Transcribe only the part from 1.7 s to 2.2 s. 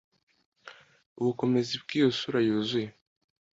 bwiyo